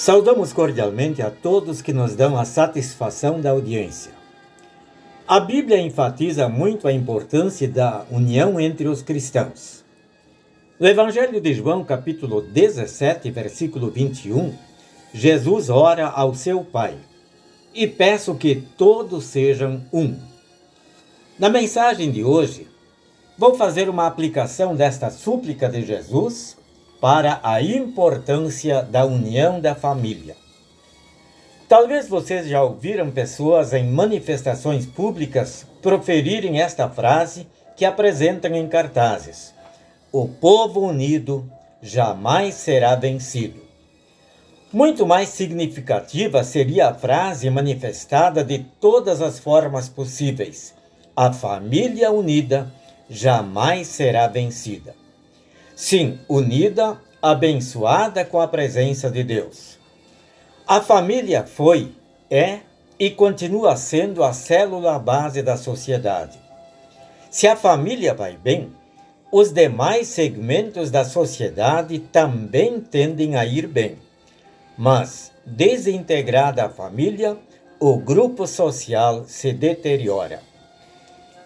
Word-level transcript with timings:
Saudamos 0.00 0.50
cordialmente 0.50 1.20
a 1.20 1.30
todos 1.30 1.82
que 1.82 1.92
nos 1.92 2.14
dão 2.14 2.38
a 2.38 2.46
satisfação 2.46 3.38
da 3.38 3.50
audiência. 3.50 4.12
A 5.28 5.38
Bíblia 5.38 5.78
enfatiza 5.78 6.48
muito 6.48 6.88
a 6.88 6.92
importância 6.92 7.68
da 7.68 8.06
união 8.10 8.58
entre 8.58 8.88
os 8.88 9.02
cristãos. 9.02 9.84
No 10.78 10.88
Evangelho 10.88 11.38
de 11.38 11.52
João, 11.52 11.84
capítulo 11.84 12.40
17, 12.40 13.30
versículo 13.30 13.90
21, 13.90 14.54
Jesus 15.12 15.68
ora 15.68 16.08
ao 16.08 16.34
seu 16.34 16.64
Pai: 16.64 16.96
E 17.74 17.86
peço 17.86 18.34
que 18.36 18.54
todos 18.78 19.24
sejam 19.24 19.84
um. 19.92 20.16
Na 21.38 21.50
mensagem 21.50 22.10
de 22.10 22.24
hoje, 22.24 22.66
vou 23.36 23.54
fazer 23.54 23.90
uma 23.90 24.06
aplicação 24.06 24.74
desta 24.74 25.10
súplica 25.10 25.68
de 25.68 25.84
Jesus 25.84 26.56
para 27.00 27.40
a 27.42 27.62
importância 27.62 28.82
da 28.82 29.04
união 29.04 29.58
da 29.58 29.74
família. 29.74 30.36
Talvez 31.68 32.08
vocês 32.08 32.48
já 32.48 32.62
ouviram 32.62 33.10
pessoas 33.10 33.72
em 33.72 33.88
manifestações 33.88 34.84
públicas 34.84 35.64
proferirem 35.80 36.60
esta 36.60 36.88
frase 36.88 37.46
que 37.76 37.84
apresentam 37.84 38.54
em 38.54 38.68
cartazes: 38.68 39.54
O 40.12 40.28
povo 40.28 40.80
unido 40.80 41.50
jamais 41.80 42.56
será 42.56 42.94
vencido. 42.96 43.60
Muito 44.72 45.06
mais 45.06 45.30
significativa 45.30 46.44
seria 46.44 46.88
a 46.88 46.94
frase 46.94 47.48
manifestada 47.48 48.44
de 48.44 48.58
todas 48.80 49.22
as 49.22 49.38
formas 49.38 49.88
possíveis: 49.88 50.74
A 51.16 51.32
família 51.32 52.10
unida 52.10 52.70
jamais 53.08 53.86
será 53.86 54.26
vencida. 54.26 54.99
Sim, 55.74 56.18
unida, 56.28 57.00
abençoada 57.22 58.24
com 58.24 58.40
a 58.40 58.48
presença 58.48 59.10
de 59.10 59.24
Deus. 59.24 59.78
A 60.66 60.80
família 60.80 61.44
foi, 61.44 61.92
é 62.30 62.60
e 62.98 63.10
continua 63.10 63.76
sendo 63.76 64.22
a 64.22 64.32
célula 64.32 64.98
base 64.98 65.42
da 65.42 65.56
sociedade. 65.56 66.38
Se 67.30 67.48
a 67.48 67.56
família 67.56 68.12
vai 68.12 68.36
bem, 68.36 68.72
os 69.32 69.52
demais 69.52 70.08
segmentos 70.08 70.90
da 70.90 71.04
sociedade 71.04 71.98
também 71.98 72.80
tendem 72.80 73.36
a 73.36 73.46
ir 73.46 73.66
bem. 73.66 73.96
Mas, 74.76 75.32
desintegrada 75.46 76.64
a 76.64 76.68
família, 76.68 77.36
o 77.78 77.96
grupo 77.96 78.46
social 78.46 79.24
se 79.26 79.52
deteriora. 79.52 80.42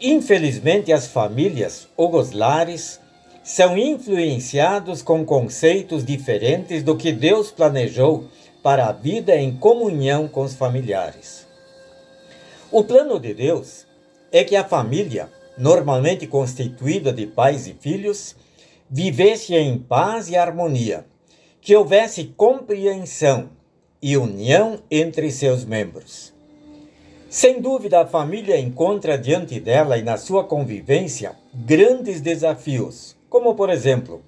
Infelizmente, 0.00 0.92
as 0.92 1.06
famílias 1.06 1.88
ou 1.96 2.16
os 2.16 2.32
lares 2.32 3.00
são 3.46 3.78
influenciados 3.78 5.02
com 5.02 5.24
conceitos 5.24 6.04
diferentes 6.04 6.82
do 6.82 6.96
que 6.96 7.12
Deus 7.12 7.52
planejou 7.52 8.24
para 8.60 8.86
a 8.86 8.92
vida 8.92 9.36
em 9.36 9.56
comunhão 9.56 10.26
com 10.26 10.42
os 10.42 10.56
familiares. 10.56 11.46
O 12.72 12.82
plano 12.82 13.20
de 13.20 13.32
Deus 13.32 13.86
é 14.32 14.42
que 14.42 14.56
a 14.56 14.64
família, 14.64 15.30
normalmente 15.56 16.26
constituída 16.26 17.12
de 17.12 17.24
pais 17.24 17.68
e 17.68 17.72
filhos, 17.72 18.34
vivesse 18.90 19.54
em 19.54 19.78
paz 19.78 20.28
e 20.28 20.34
harmonia, 20.34 21.06
que 21.60 21.76
houvesse 21.76 22.24
compreensão 22.36 23.50
e 24.02 24.16
união 24.16 24.80
entre 24.90 25.30
seus 25.30 25.64
membros. 25.64 26.34
Sem 27.30 27.60
dúvida, 27.60 28.00
a 28.00 28.06
família 28.06 28.58
encontra 28.58 29.16
diante 29.16 29.60
dela 29.60 29.96
e 29.96 30.02
na 30.02 30.16
sua 30.16 30.42
convivência 30.42 31.36
grandes 31.54 32.20
desafios 32.20 33.15
como 33.36 33.54
por 33.54 33.68
exemplo, 33.68 34.22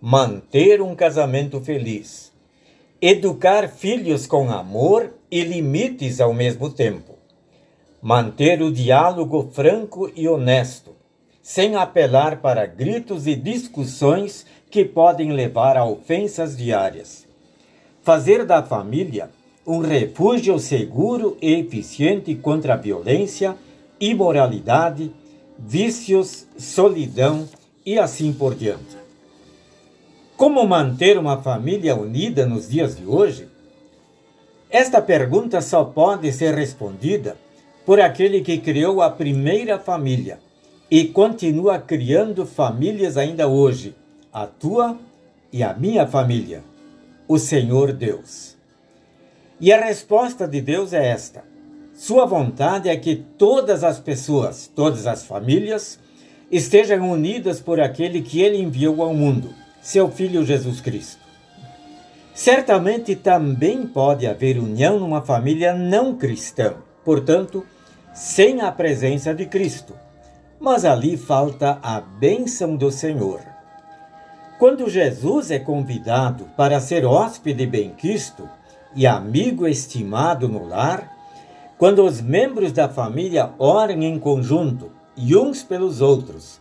manter 0.00 0.80
um 0.80 0.94
casamento 0.94 1.60
feliz, 1.60 2.32
educar 3.02 3.68
filhos 3.68 4.24
com 4.24 4.48
amor 4.52 5.14
e 5.28 5.42
limites 5.42 6.20
ao 6.20 6.32
mesmo 6.32 6.70
tempo, 6.70 7.16
manter 8.00 8.62
o 8.62 8.70
diálogo 8.70 9.50
franco 9.52 10.08
e 10.14 10.28
honesto, 10.28 10.92
sem 11.42 11.74
apelar 11.74 12.40
para 12.40 12.66
gritos 12.66 13.26
e 13.26 13.34
discussões 13.34 14.46
que 14.70 14.84
podem 14.84 15.32
levar 15.32 15.76
a 15.76 15.84
ofensas 15.84 16.56
diárias, 16.56 17.26
fazer 18.00 18.44
da 18.44 18.62
família 18.62 19.28
um 19.66 19.80
refúgio 19.80 20.56
seguro 20.60 21.36
e 21.42 21.52
eficiente 21.54 22.32
contra 22.36 22.74
a 22.74 22.76
violência, 22.76 23.56
imoralidade, 23.98 25.12
vícios, 25.58 26.46
solidão 26.56 27.48
e 27.86 28.00
assim 28.00 28.32
por 28.32 28.56
diante. 28.56 28.98
Como 30.36 30.66
manter 30.66 31.16
uma 31.16 31.40
família 31.40 31.94
unida 31.94 32.44
nos 32.44 32.68
dias 32.68 32.96
de 32.96 33.06
hoje? 33.06 33.48
Esta 34.68 35.00
pergunta 35.00 35.60
só 35.60 35.84
pode 35.84 36.30
ser 36.32 36.52
respondida 36.54 37.36
por 37.86 38.00
aquele 38.00 38.40
que 38.40 38.58
criou 38.58 39.00
a 39.00 39.08
primeira 39.08 39.78
família 39.78 40.40
e 40.90 41.04
continua 41.04 41.78
criando 41.78 42.44
famílias 42.44 43.16
ainda 43.16 43.46
hoje, 43.46 43.94
a 44.32 44.46
tua 44.46 44.98
e 45.52 45.62
a 45.62 45.72
minha 45.72 46.06
família, 46.06 46.64
o 47.28 47.38
Senhor 47.38 47.92
Deus. 47.92 48.56
E 49.60 49.72
a 49.72 49.80
resposta 49.80 50.46
de 50.46 50.60
Deus 50.60 50.92
é 50.92 51.06
esta: 51.06 51.44
Sua 51.94 52.26
vontade 52.26 52.88
é 52.88 52.96
que 52.96 53.16
todas 53.16 53.84
as 53.84 53.98
pessoas, 53.98 54.70
todas 54.74 55.06
as 55.06 55.24
famílias, 55.24 55.98
estejam 56.50 57.10
unidas 57.10 57.60
por 57.60 57.80
aquele 57.80 58.22
que 58.22 58.40
ele 58.40 58.58
enviou 58.58 59.02
ao 59.02 59.12
mundo, 59.12 59.50
seu 59.80 60.10
Filho 60.10 60.44
Jesus 60.44 60.80
Cristo. 60.80 61.20
Certamente 62.34 63.16
também 63.16 63.86
pode 63.86 64.26
haver 64.26 64.58
união 64.58 65.00
numa 65.00 65.22
família 65.22 65.72
não 65.72 66.16
cristã, 66.16 66.74
portanto, 67.04 67.64
sem 68.14 68.60
a 68.60 68.70
presença 68.70 69.34
de 69.34 69.46
Cristo, 69.46 69.94
mas 70.60 70.84
ali 70.84 71.16
falta 71.16 71.78
a 71.82 72.00
bênção 72.00 72.76
do 72.76 72.90
Senhor. 72.90 73.40
Quando 74.58 74.88
Jesus 74.88 75.50
é 75.50 75.58
convidado 75.58 76.46
para 76.56 76.80
ser 76.80 77.04
hóspede 77.04 77.66
bem-quisto 77.66 78.48
e 78.94 79.06
amigo 79.06 79.66
estimado 79.66 80.48
no 80.48 80.66
lar, 80.66 81.12
quando 81.76 82.02
os 82.02 82.22
membros 82.22 82.72
da 82.72 82.88
família 82.88 83.50
oram 83.58 84.02
em 84.02 84.18
conjunto 84.18 84.95
e 85.16 85.36
uns 85.36 85.62
pelos 85.62 86.00
outros. 86.00 86.60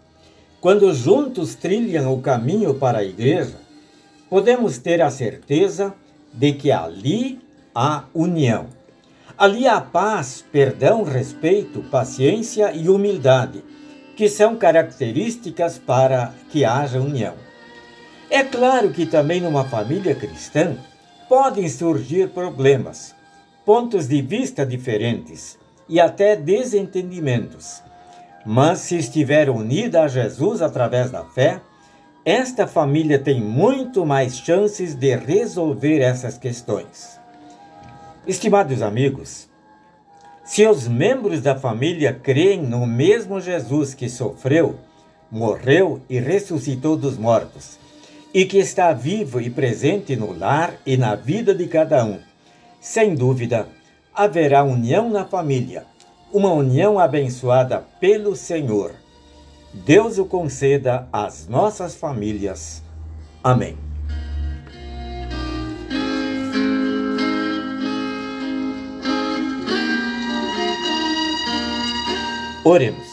Quando 0.61 0.93
juntos 0.93 1.55
trilham 1.55 2.13
o 2.13 2.21
caminho 2.21 2.73
para 2.73 2.99
a 2.99 3.03
igreja, 3.03 3.59
podemos 4.29 4.77
ter 4.77 5.01
a 5.01 5.09
certeza 5.09 5.93
de 6.33 6.53
que 6.53 6.71
ali 6.71 7.39
há 7.73 8.05
união. 8.13 8.67
Ali 9.37 9.67
há 9.67 9.81
paz, 9.81 10.43
perdão, 10.51 11.03
respeito, 11.03 11.81
paciência 11.83 12.71
e 12.71 12.89
humildade, 12.89 13.63
que 14.15 14.29
são 14.29 14.55
características 14.55 15.77
para 15.77 16.33
que 16.49 16.63
haja 16.63 17.01
união. 17.01 17.33
É 18.29 18.43
claro 18.43 18.91
que 18.91 19.05
também 19.05 19.41
numa 19.41 19.65
família 19.65 20.15
cristã 20.15 20.77
podem 21.27 21.67
surgir 21.67 22.29
problemas, 22.29 23.13
pontos 23.65 24.07
de 24.07 24.21
vista 24.21 24.65
diferentes 24.65 25.59
e 25.87 25.99
até 25.99 26.35
desentendimentos. 26.35 27.83
Mas 28.45 28.79
se 28.79 28.95
estiver 28.95 29.49
unida 29.49 30.03
a 30.03 30.07
Jesus 30.07 30.61
através 30.61 31.09
da 31.09 31.25
fé, 31.25 31.61
esta 32.23 32.67
família 32.67 33.17
tem 33.17 33.41
muito 33.41 34.05
mais 34.05 34.37
chances 34.37 34.93
de 34.93 35.15
resolver 35.15 35.99
essas 35.99 36.37
questões. 36.37 37.19
Estimados 38.27 38.83
amigos, 38.83 39.49
se 40.43 40.65
os 40.67 40.87
membros 40.87 41.41
da 41.41 41.55
família 41.55 42.13
creem 42.13 42.61
no 42.61 42.85
mesmo 42.85 43.41
Jesus 43.41 43.95
que 43.95 44.07
sofreu, 44.07 44.75
morreu 45.31 46.01
e 46.07 46.19
ressuscitou 46.19 46.95
dos 46.95 47.17
mortos, 47.17 47.79
e 48.31 48.45
que 48.45 48.59
está 48.59 48.93
vivo 48.93 49.41
e 49.41 49.49
presente 49.49 50.15
no 50.15 50.37
lar 50.37 50.75
e 50.85 50.97
na 50.97 51.15
vida 51.15 51.53
de 51.53 51.65
cada 51.67 52.05
um, 52.05 52.19
sem 52.79 53.15
dúvida 53.15 53.67
haverá 54.13 54.63
união 54.63 55.09
na 55.09 55.25
família 55.25 55.85
uma 56.35 56.51
união 56.51 56.99
abençoada 56.99 57.85
pelo 57.97 58.35
Senhor. 58.35 58.91
Deus 59.73 60.17
o 60.17 60.25
conceda 60.25 61.07
às 61.09 61.47
nossas 61.47 61.95
famílias. 61.95 62.83
Amém. 63.41 63.77
Oremos. 72.65 73.07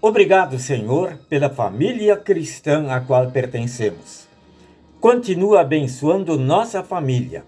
Obrigado, 0.00 0.58
Senhor, 0.58 1.18
pela 1.28 1.50
família 1.50 2.16
cristã 2.16 2.90
a 2.90 3.02
qual 3.02 3.30
pertencemos. 3.30 4.26
Continua 4.98 5.60
abençoando 5.60 6.38
nossa 6.38 6.82
família, 6.82 7.44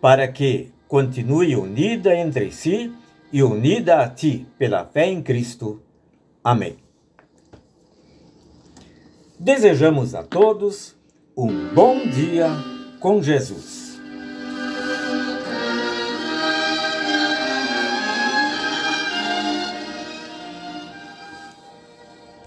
para 0.00 0.26
que 0.26 0.72
continue 0.88 1.54
unida 1.54 2.16
entre 2.16 2.50
si 2.50 2.90
e 3.32 3.42
unida 3.42 4.00
a 4.00 4.08
ti 4.08 4.46
pela 4.58 4.84
fé 4.84 5.06
em 5.06 5.22
Cristo. 5.22 5.82
Amém. 6.42 6.76
Desejamos 9.38 10.14
a 10.14 10.22
todos 10.22 10.96
um 11.36 11.72
bom 11.74 12.08
dia 12.08 12.48
com 13.00 13.22
Jesus. 13.22 13.87